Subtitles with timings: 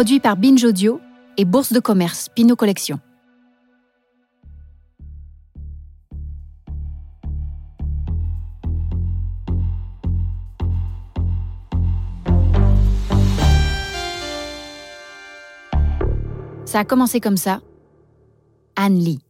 [0.00, 0.98] produit par Binge Audio
[1.36, 3.00] et Bourse de commerce Pinot Collection.
[16.64, 17.60] Ça a commencé comme ça.
[18.76, 19.20] Anne Lee.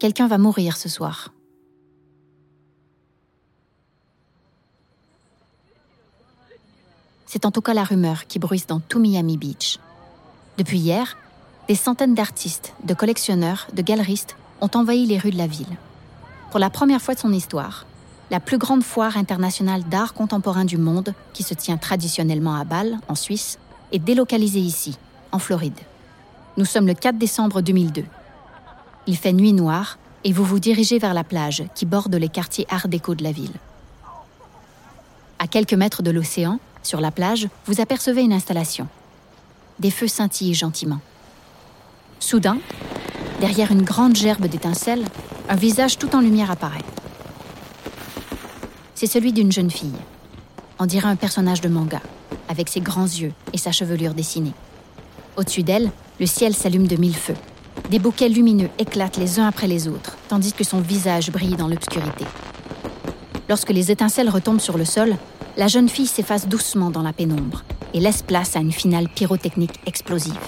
[0.00, 1.37] Quelqu'un va mourir ce soir.
[7.30, 9.78] C'est en tout cas la rumeur qui bruisse dans tout Miami Beach.
[10.56, 11.18] Depuis hier,
[11.68, 15.76] des centaines d'artistes, de collectionneurs, de galeristes ont envahi les rues de la ville.
[16.50, 17.84] Pour la première fois de son histoire,
[18.30, 22.98] la plus grande foire internationale d'art contemporain du monde, qui se tient traditionnellement à Bâle,
[23.08, 23.58] en Suisse,
[23.92, 24.96] est délocalisée ici,
[25.30, 25.78] en Floride.
[26.56, 28.06] Nous sommes le 4 décembre 2002.
[29.06, 32.66] Il fait nuit noire et vous vous dirigez vers la plage qui borde les quartiers
[32.70, 33.54] art déco de la ville.
[35.38, 36.58] À quelques mètres de l'océan,
[36.88, 38.88] sur la plage, vous apercevez une installation.
[39.78, 41.00] Des feux scintillent gentiment.
[42.18, 42.58] Soudain,
[43.40, 45.04] derrière une grande gerbe d'étincelles,
[45.48, 46.84] un visage tout en lumière apparaît
[48.98, 49.94] c'est celui d'une jeune fille.
[50.80, 52.00] On dirait un personnage de manga,
[52.48, 54.54] avec ses grands yeux et sa chevelure dessinée.
[55.36, 57.36] Au-dessus d'elle, le ciel s'allume de mille feux.
[57.90, 61.68] Des bouquets lumineux éclatent les uns après les autres, tandis que son visage brille dans
[61.68, 62.24] l'obscurité.
[63.48, 65.16] Lorsque les étincelles retombent sur le sol,
[65.58, 69.80] la jeune fille s'efface doucement dans la pénombre et laisse place à une finale pyrotechnique
[69.86, 70.38] explosive.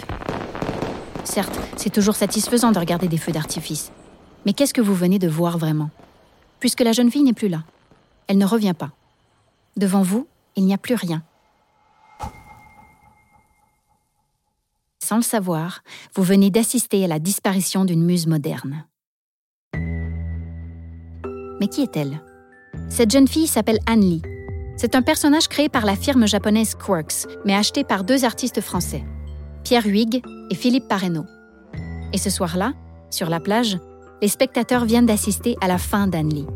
[1.25, 3.91] Certes, c'est toujours satisfaisant de regarder des feux d'artifice.
[4.47, 5.91] Mais qu'est-ce que vous venez de voir vraiment?
[6.61, 7.65] Puisque la jeune fille n'est plus là.
[8.29, 8.93] Elle ne revient pas.
[9.77, 11.25] Devant vous, il n'y a plus rien.
[15.03, 15.83] Sans le savoir,
[16.15, 18.85] vous venez d'assister à la disparition d'une muse moderne.
[21.61, 22.23] Mais qui est-elle?
[22.89, 24.23] Cette jeune fille s'appelle Anne Lee.
[24.81, 29.05] C'est un personnage créé par la firme japonaise Quarks, mais acheté par deux artistes français,
[29.63, 31.27] Pierre Huyghe et Philippe Parreno.
[32.15, 32.73] Et ce soir-là,
[33.11, 33.79] sur la plage,
[34.23, 36.47] les spectateurs viennent d'assister à la fin d'Anne Lee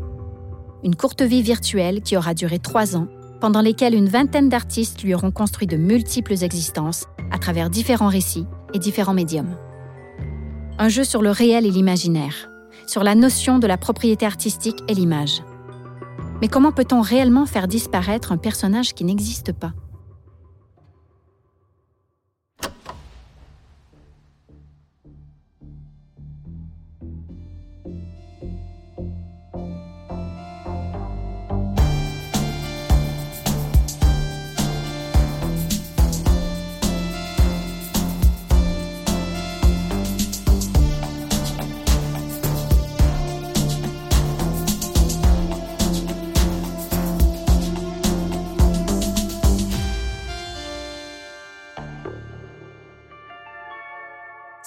[0.83, 3.07] une courte vie virtuelle qui aura duré trois ans,
[3.41, 8.47] pendant lesquels une vingtaine d'artistes lui auront construit de multiples existences à travers différents récits
[8.73, 9.55] et différents médiums.
[10.79, 12.49] Un jeu sur le réel et l'imaginaire,
[12.87, 15.43] sur la notion de la propriété artistique et l'image.
[16.41, 19.73] Mais comment peut-on réellement faire disparaître un personnage qui n'existe pas?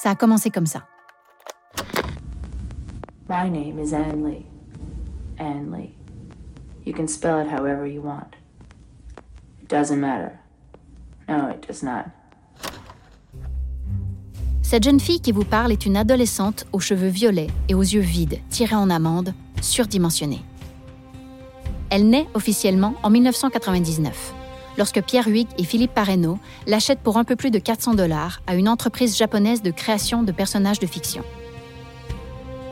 [0.01, 0.85] Ça a commencé comme ça.
[3.29, 4.47] My name is Anne Lee.
[5.39, 5.93] Anne Lee.
[6.87, 8.37] You can spell it however you want.
[9.61, 10.39] It doesn't matter.
[11.29, 12.05] No, it does not.
[14.63, 18.01] Cette jeune fille qui vous parle est une adolescente aux cheveux violets et aux yeux
[18.01, 20.45] vides, tirés en amande, surdimensionnée.
[21.91, 24.33] Elle naît officiellement en 1999
[24.79, 28.55] lorsque Pierre Huyghe et Philippe Parreno l'achètent pour un peu plus de 400 dollars à
[28.55, 31.25] une entreprise japonaise de création de personnages de fiction.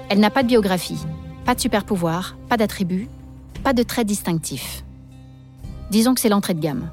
[0.08, 1.04] Elle n'a pas de biographie,
[1.44, 3.08] pas de super-pouvoir, pas d'attributs,
[3.64, 4.84] pas de traits distinctifs.
[5.90, 6.90] Disons que c'est l'entrée de gamme.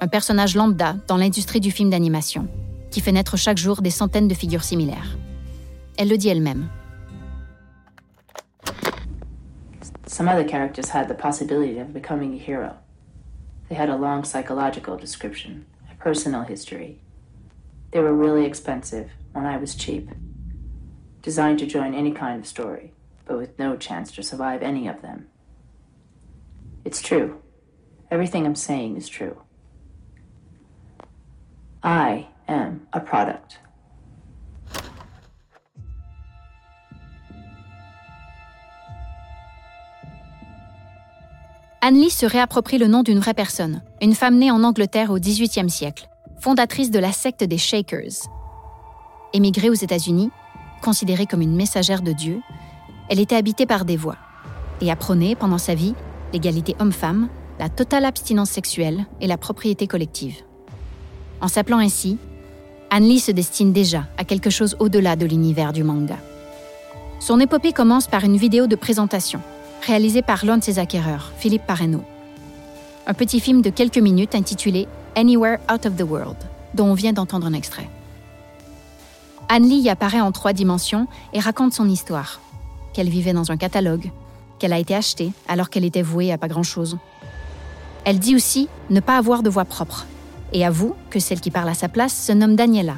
[0.00, 2.48] Un personnage lambda dans l'industrie du film d'animation,
[2.90, 5.18] qui fait naître chaque jour des centaines de figures similaires.
[5.98, 6.68] Elle le dit elle-même.
[10.06, 12.83] Some characters had the possibility of becoming a hero.
[13.68, 17.00] They had a long psychological description, a personal history.
[17.90, 20.10] They were really expensive when I was cheap.
[21.22, 22.92] Designed to join any kind of story,
[23.24, 25.28] but with no chance to survive any of them.
[26.84, 27.40] It's true.
[28.10, 29.40] Everything I'm saying is true.
[31.82, 33.58] I am a product.
[41.86, 45.68] Anne-Lee se réapproprie le nom d'une vraie personne, une femme née en Angleterre au XVIIIe
[45.68, 46.08] siècle,
[46.40, 48.26] fondatrice de la secte des Shakers.
[49.34, 50.30] Émigrée aux États-Unis,
[50.80, 52.40] considérée comme une messagère de Dieu,
[53.10, 54.16] elle était habitée par des voix
[54.80, 55.92] et apprenait pendant sa vie
[56.32, 57.28] l'égalité homme-femme,
[57.58, 60.38] la totale abstinence sexuelle et la propriété collective.
[61.42, 62.16] En s'appelant ainsi,
[62.88, 66.16] Anne-Lee se destine déjà à quelque chose au-delà de l'univers du manga.
[67.20, 69.42] Son épopée commence par une vidéo de présentation
[69.84, 72.02] réalisé par l'un de ses acquéreurs, Philippe Parreno.
[73.06, 76.38] un petit film de quelques minutes intitulé Anywhere Out of the World,
[76.72, 77.88] dont on vient d'entendre un extrait.
[79.50, 82.40] Anne Lee y apparaît en trois dimensions et raconte son histoire,
[82.94, 84.10] qu'elle vivait dans un catalogue,
[84.58, 86.96] qu'elle a été achetée alors qu'elle était vouée à pas grand-chose.
[88.06, 90.06] Elle dit aussi ne pas avoir de voix propre
[90.54, 92.96] et avoue que celle qui parle à sa place se nomme Daniela,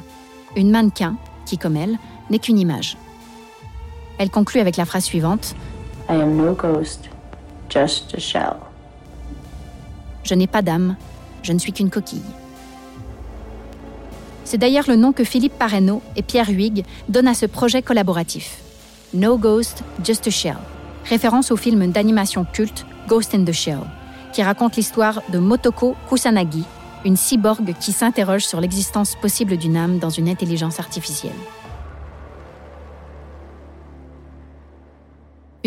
[0.55, 1.97] une mannequin qui, comme elle,
[2.29, 2.95] n'est qu'une image.
[4.19, 5.53] Elle conclut avec la phrase suivante
[6.09, 7.09] I am no ghost,
[7.69, 8.55] just a shell.
[10.23, 10.95] Je n'ai pas d'âme,
[11.43, 12.21] je ne suis qu'une coquille.
[14.45, 18.59] C'est d'ailleurs le nom que Philippe Parreno et Pierre Huyghe donnent à ce projet collaboratif.
[19.13, 20.57] No Ghost, Just a Shell,
[21.03, 23.81] référence au film d'animation culte Ghost in the Shell,
[24.31, 26.63] qui raconte l'histoire de Motoko Kusanagi,
[27.03, 31.31] une cyborg qui s'interroge sur l'existence possible d'une âme dans une intelligence artificielle.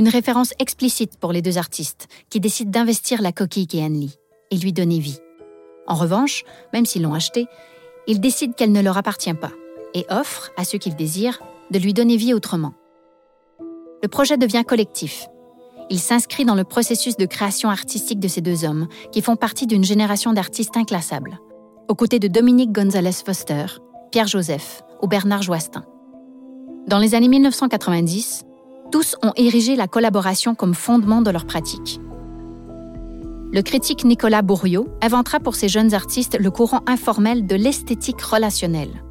[0.00, 4.17] Une référence explicite pour les deux artistes qui décident d'investir la coquille qu'est Anne Lee
[4.50, 5.19] et lui donner vie.
[5.87, 6.43] En revanche,
[6.73, 7.44] même s'ils l'ont achetée,
[8.06, 9.50] ils décident qu'elle ne leur appartient pas
[9.93, 12.73] et offrent à ceux qu'ils désirent de lui donner vie autrement.
[14.02, 15.26] Le projet devient collectif.
[15.91, 19.67] Il s'inscrit dans le processus de création artistique de ces deux hommes, qui font partie
[19.67, 21.38] d'une génération d'artistes inclassables,
[21.88, 23.67] aux côtés de Dominique Gonzalez Foster,
[24.12, 25.85] Pierre Joseph ou Bernard Joastin.
[26.88, 28.47] Dans les années 1990,
[28.90, 32.00] tous ont érigé la collaboration comme fondement de leur pratique.
[33.52, 39.02] Le critique Nicolas Bourriot inventera pour ces jeunes artistes le courant informel de l'esthétique relationnelle.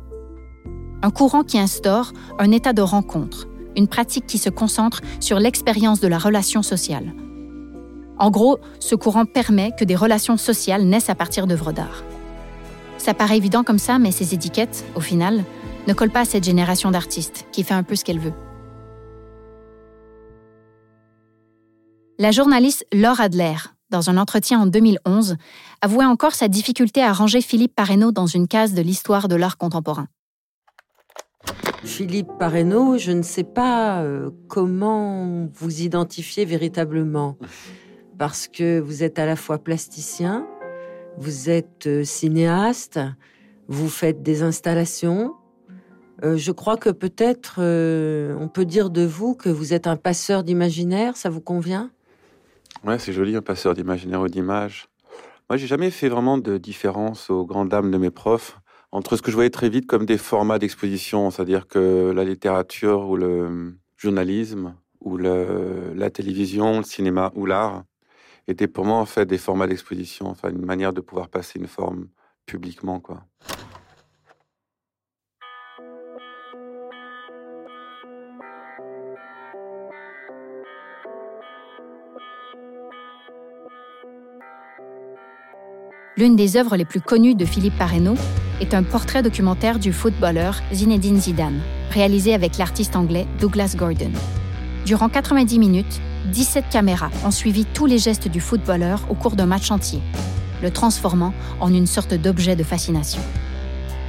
[1.01, 5.99] Un courant qui instaure un état de rencontre, une pratique qui se concentre sur l'expérience
[5.99, 7.13] de la relation sociale.
[8.17, 12.03] En gros, ce courant permet que des relations sociales naissent à partir d'œuvres d'art.
[12.97, 15.43] Ça paraît évident comme ça, mais ces étiquettes, au final,
[15.87, 18.33] ne collent pas à cette génération d'artistes qui fait un peu ce qu'elle veut.
[22.21, 23.55] La journaliste Laure Adler,
[23.91, 25.37] dans un entretien en 2011,
[25.79, 29.57] avouait encore sa difficulté à ranger Philippe Parreno dans une case de l'histoire de l'art
[29.57, 30.07] contemporain.
[31.85, 37.37] Philippe Parreno, je ne sais pas euh, comment vous identifier véritablement,
[38.17, 40.45] parce que vous êtes à la fois plasticien,
[41.17, 42.99] vous êtes euh, cinéaste,
[43.69, 45.35] vous faites des installations.
[46.25, 50.43] Euh, je crois que peut-être on peut dire de vous que vous êtes un passeur
[50.43, 51.91] d'imaginaire, ça vous convient?
[52.83, 54.87] Ouais, c'est joli, un passeur d'imaginaire ou d'image.
[55.49, 58.59] Moi, j'ai jamais fait vraiment de différence aux grandes dames de mes profs
[58.91, 63.07] entre ce que je voyais très vite comme des formats d'exposition, c'est-à-dire que la littérature
[63.09, 67.83] ou le journalisme ou le, la télévision, le cinéma ou l'art
[68.47, 71.67] étaient pour moi en fait des formats d'exposition, enfin une manière de pouvoir passer une
[71.67, 72.07] forme
[72.45, 73.23] publiquement quoi.
[86.19, 88.15] L'une des œuvres les plus connues de Philippe Parreno
[88.59, 91.61] est un portrait documentaire du footballeur Zinedine Zidane,
[91.91, 94.11] réalisé avec l'artiste anglais Douglas Gordon.
[94.85, 96.01] Durant 90 minutes,
[96.33, 100.01] 17 caméras ont suivi tous les gestes du footballeur au cours d'un match entier,
[100.61, 103.21] le transformant en une sorte d'objet de fascination.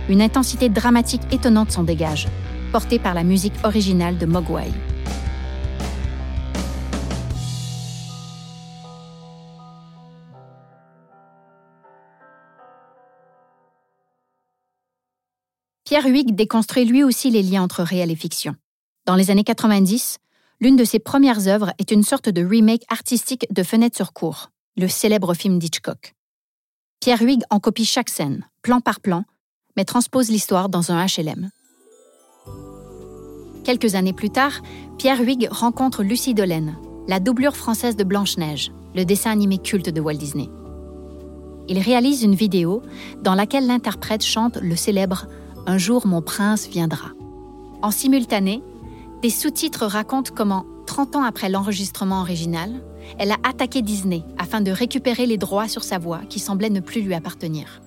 [0.08, 2.26] Une intensité dramatique étonnante s'en dégage,
[2.72, 4.72] portée par la musique originale de Mogwai.
[15.90, 18.54] Pierre Huyghe déconstruit lui aussi les liens entre réel et fiction.
[19.06, 20.18] Dans les années 90,
[20.60, 24.52] l'une de ses premières œuvres est une sorte de remake artistique de Fenêtre sur cour,
[24.76, 26.14] le célèbre film d'Hitchcock.
[27.00, 29.24] Pierre Huyghe en copie chaque scène, plan par plan,
[29.76, 31.50] mais transpose l'histoire dans un HLM.
[33.64, 34.62] Quelques années plus tard,
[34.96, 36.78] Pierre Huyghe rencontre Lucie Dolène,
[37.08, 40.48] la doublure française de Blanche-Neige, le dessin animé culte de Walt Disney.
[41.66, 42.80] Il réalise une vidéo
[43.22, 45.26] dans laquelle l'interprète chante le célèbre
[45.70, 47.10] un jour mon prince viendra.
[47.80, 48.60] En simultané,
[49.22, 52.82] des sous-titres racontent comment, 30 ans après l'enregistrement original,
[53.18, 56.80] elle a attaqué Disney afin de récupérer les droits sur sa voix qui semblait ne
[56.80, 57.82] plus lui appartenir.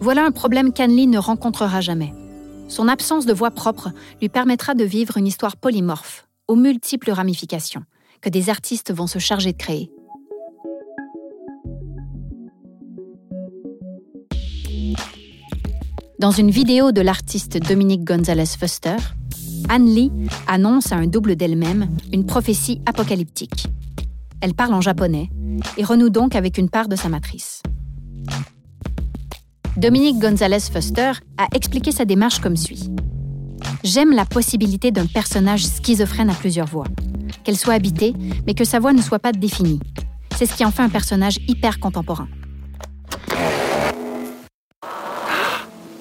[0.00, 2.12] Voilà un problème qu'Anne ne rencontrera jamais.
[2.66, 3.90] Son absence de voix propre
[4.20, 7.84] lui permettra de vivre une histoire polymorphe, aux multiples ramifications,
[8.20, 9.92] que des artistes vont se charger de créer.
[16.18, 18.96] Dans une vidéo de l'artiste Dominique Gonzalez Foster,
[19.68, 20.10] Anne Lee
[20.46, 23.66] annonce à un double d'elle-même une prophétie apocalyptique.
[24.40, 25.28] Elle parle en japonais
[25.76, 27.62] et renoue donc avec une part de sa matrice.
[29.76, 32.88] Dominique Gonzalez Foster a expliqué sa démarche comme suit.
[33.84, 36.86] J'aime la possibilité d'un personnage schizophrène à plusieurs voix,
[37.44, 38.14] qu'elle soit habitée,
[38.46, 39.80] mais que sa voix ne soit pas définie.
[40.34, 42.28] C'est ce qui en fait un personnage hyper contemporain.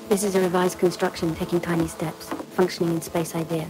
[0.10, 3.66] This is a revised construction taking tiny steps, functioning in space idea.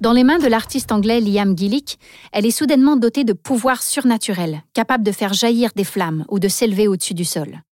[0.00, 1.98] Dans les mains de l'artiste anglais Liam Gillick,
[2.32, 6.48] elle est soudainement dotée de pouvoirs surnaturels, capables de faire jaillir des flammes ou de
[6.48, 7.62] s'élever au-dessus du sol.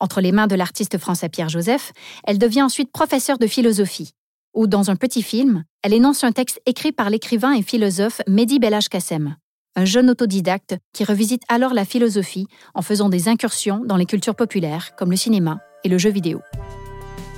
[0.00, 1.92] Entre les mains de l'artiste français Pierre Joseph,
[2.24, 4.12] elle devient ensuite professeure de philosophie,
[4.58, 8.58] où dans un petit film, elle énonce un texte écrit par l'écrivain et philosophe Mehdi
[8.58, 9.36] Belhaj Kassem,
[9.76, 14.34] un jeune autodidacte qui revisite alors la philosophie en faisant des incursions dans les cultures
[14.34, 16.40] populaires comme le cinéma et le jeu vidéo.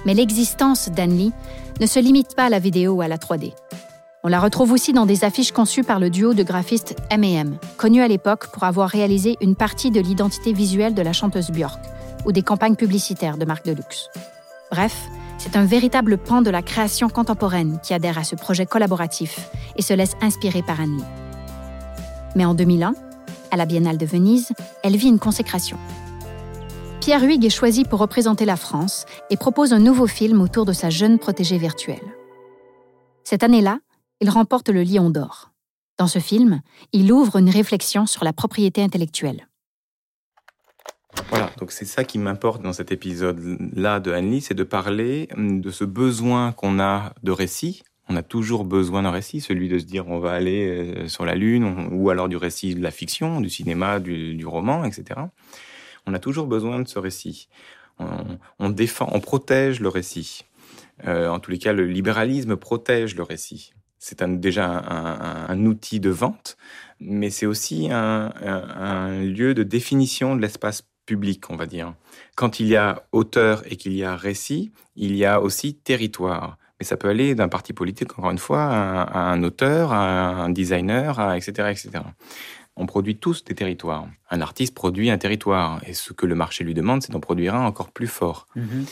[0.07, 1.31] Mais l'existence d'Anne
[1.79, 3.53] ne se limite pas à la vidéo ou à la 3D.
[4.25, 8.00] On la retrouve aussi dans des affiches conçues par le duo de graphistes M&M, connu
[8.00, 11.81] à l'époque pour avoir réalisé une partie de l'identité visuelle de la chanteuse Björk,
[12.25, 14.09] ou des campagnes publicitaires de marques de luxe.
[14.71, 15.11] Bref,
[15.41, 19.81] c'est un véritable pan de la création contemporaine qui adhère à ce projet collaboratif et
[19.81, 21.03] se laisse inspirer par Anne.
[22.37, 22.93] Mais en 2001,
[23.51, 25.79] à la Biennale de Venise, elle vit une consécration.
[27.01, 30.75] Pierre Huyghe est choisi pour représenter la France et propose un nouveau film autour de
[30.75, 32.15] sa jeune protégée virtuelle.
[33.25, 33.79] Cette année-là,
[34.21, 35.53] il remporte le Lion d'Or.
[35.97, 36.61] Dans ce film,
[36.93, 39.49] il ouvre une réflexion sur la propriété intellectuelle.
[41.29, 45.61] Voilà, donc c'est ça qui m'importe dans cet épisode-là de Anne-Lee, c'est de parler hum,
[45.61, 47.83] de ce besoin qu'on a de récit.
[48.09, 51.25] On a toujours besoin d'un récit, celui de se dire on va aller euh, sur
[51.25, 55.21] la Lune, ou alors du récit de la fiction, du cinéma, du, roman, etc.
[56.07, 57.49] On a toujours besoin de ce récit.
[58.59, 60.47] On, défend, on protège le récit.
[61.07, 63.75] Euh, en tous les cas, le libéralisme protège le récit.
[63.99, 66.57] C'est déjà un, outil de vente,
[67.00, 71.88] mais c'est aussi un, un, lieu de définition de l'espace public, on va dire.
[72.38, 72.88] Quand il y a
[73.21, 74.62] auteur et qu'il y a récit,
[75.07, 76.49] il y a aussi territoire.
[76.76, 78.64] Mais ça peut aller d'un parti politique, encore une fois,
[79.21, 80.05] à, un auteur, à
[80.45, 82.05] un designer, à etc., etc
[82.76, 84.07] on produit tous des territoires.
[84.31, 87.55] Un artiste produit un territoire, et ce que le marché lui demande, c'est d'en produire
[87.55, 88.40] un encore plus fort.
[88.57, 88.83] -hmm.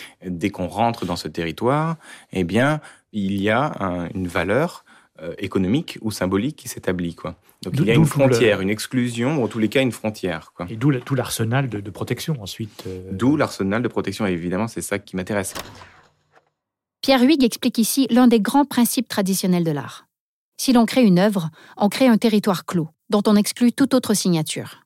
[0.41, 1.91] Dès qu'on rentre dans ce territoire,
[2.39, 2.71] eh bien,
[3.13, 4.85] il y a un, une valeur
[5.39, 7.15] économique ou symbolique qui s'établit.
[7.15, 7.37] Quoi.
[7.63, 8.65] Donc il y a une frontière, le...
[8.65, 10.53] une exclusion, ou en tous les cas une frontière.
[10.55, 10.67] Quoi.
[10.71, 12.85] Et d'où tout l'arsenal de, de, protection ensuite.
[12.87, 13.11] Euh...
[13.13, 15.55] D'où l'arsenal de protection, et évidemment, c'est ça qui m'intéresse.
[17.03, 20.07] Pierre Huyghe explique ici l'un des grands principes traditionnels de l'art.
[20.61, 24.15] Si l'on crée une œuvre, on crée un territoire clos dont on exclut toute autre
[24.15, 24.83] signature.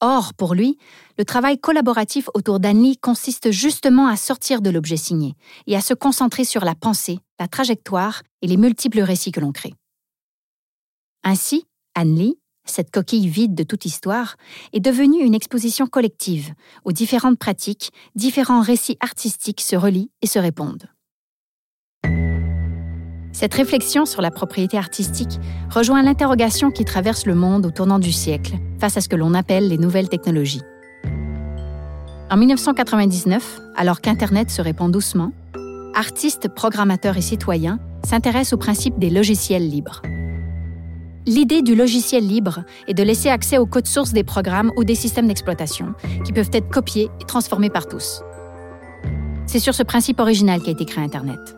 [0.00, 0.76] Or, pour lui,
[1.18, 5.34] le travail collaboratif autour d'Anne-Lee consiste justement à sortir de l'objet signé
[5.66, 9.52] et à se concentrer sur la pensée, la trajectoire et les multiples récits que l'on
[9.52, 9.74] crée.
[11.24, 14.36] Ainsi, Anne-Lee, cette coquille vide de toute histoire,
[14.72, 16.52] est devenue une exposition collective
[16.84, 20.88] où différentes pratiques, différents récits artistiques se relient et se répondent.
[23.36, 25.38] Cette réflexion sur la propriété artistique
[25.70, 29.34] rejoint l'interrogation qui traverse le monde au tournant du siècle face à ce que l'on
[29.34, 30.62] appelle les nouvelles technologies.
[32.30, 35.32] En 1999, alors qu'Internet se répand doucement,
[35.94, 40.00] artistes, programmateurs et citoyens s'intéressent au principe des logiciels libres.
[41.26, 44.94] L'idée du logiciel libre est de laisser accès au code source des programmes ou des
[44.94, 45.92] systèmes d'exploitation
[46.24, 48.22] qui peuvent être copiés et transformés par tous.
[49.44, 51.54] C'est sur ce principe original qu'a été créé Internet.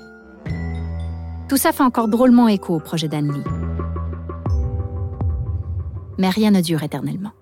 [1.48, 3.42] Tout ça fait encore drôlement écho au projet d'Anne-Lee.
[6.18, 7.32] Mais rien ne dure éternellement.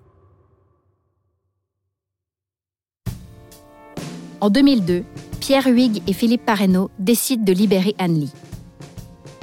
[4.39, 5.03] En 2002,
[5.41, 8.31] Pierre Huyghe et Philippe Parreno décident de libérer Anne-Lee.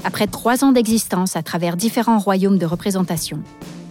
[0.02, 3.40] Après trois ans d'existence à travers différents royaumes de représentation,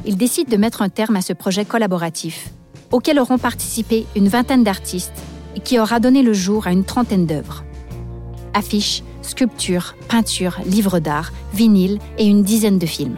[0.05, 2.49] ils décident de mettre un terme à ce projet collaboratif,
[2.91, 5.21] auquel auront participé une vingtaine d'artistes
[5.55, 7.63] et qui aura donné le jour à une trentaine d'œuvres.
[8.53, 13.17] Affiches, sculptures, peintures, livres d'art, vinyles et une dizaine de films.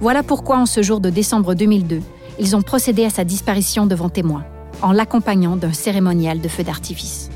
[0.00, 2.00] Voilà pourquoi, en ce jour de décembre 2002,
[2.38, 4.44] ils ont procédé à sa disparition devant témoins,
[4.82, 7.30] en l'accompagnant d'un cérémonial de feux d'artifice.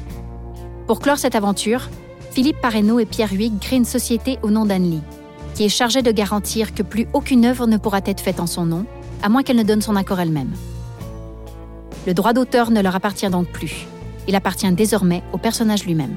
[0.86, 1.88] Pour clore cette aventure,
[2.30, 5.02] Philippe Parreno et Pierre Huyghe créent une société au nom d'Anne-Lee,
[5.54, 8.66] qui est chargée de garantir que plus aucune œuvre ne pourra être faite en son
[8.66, 8.84] nom,
[9.22, 10.52] à moins qu'elle ne donne son accord elle-même.
[12.06, 13.86] Le droit d'auteur ne leur appartient donc plus.
[14.28, 16.16] Il appartient désormais au personnage lui-même.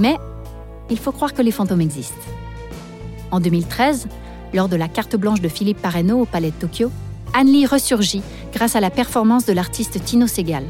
[0.00, 0.16] Mais
[0.90, 2.16] il faut croire que les fantômes existent.
[3.30, 4.08] En 2013,
[4.54, 6.90] lors de la carte blanche de Philippe Parreno au Palais de Tokyo,
[7.34, 10.64] Anne-Lee ressurgit grâce à la performance de l'artiste Tino Segal.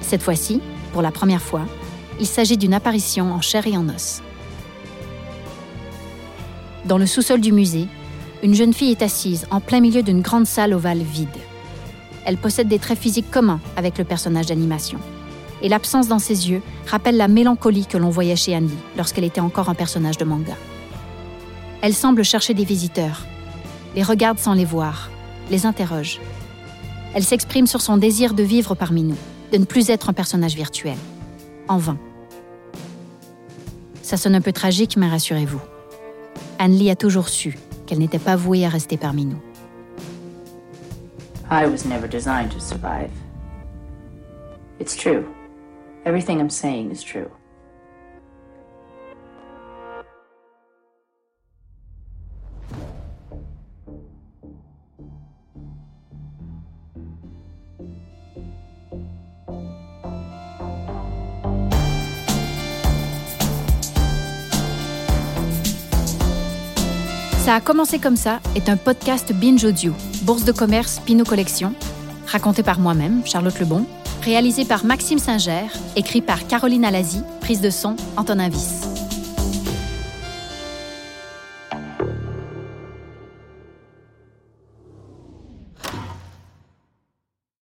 [0.00, 0.60] Cette fois-ci,
[0.92, 1.62] pour la première fois,
[2.20, 4.22] il s'agit d'une apparition en chair et en os.
[6.84, 7.88] Dans le sous-sol du musée,
[8.42, 11.28] une jeune fille est assise en plein milieu d'une grande salle ovale vide.
[12.24, 14.98] Elle possède des traits physiques communs avec le personnage d'animation.
[15.62, 19.40] Et l'absence dans ses yeux rappellent la mélancolie que l'on voyait chez Annie lorsqu'elle était
[19.40, 20.54] encore un personnage de manga.
[21.82, 23.26] Elle semble chercher des visiteurs,
[23.94, 25.10] les regarde sans les voir,
[25.50, 26.20] les interroge.
[27.14, 29.16] Elle s'exprime sur son désir de vivre parmi nous,
[29.52, 30.96] de ne plus être un personnage virtuel.
[31.68, 31.98] En vain.
[34.02, 35.60] Ça sonne un peu tragique, mais rassurez-vous.
[36.58, 39.40] Anne-Lee a toujours su qu'elle n'était pas vouée à rester parmi nous.
[41.50, 43.10] I was never designed to survive.
[44.78, 45.24] It's true.
[46.04, 47.30] Everything I'm saying is true.
[67.50, 69.92] Ça a commencé comme ça est un podcast Binge Audio,
[70.22, 71.74] bourse de commerce Pinot Collection,
[72.28, 73.86] raconté par moi-même, Charlotte Lebon,
[74.20, 78.89] réalisé par Maxime Singer, écrit par Caroline Alazi, prise de son Antonin Viss.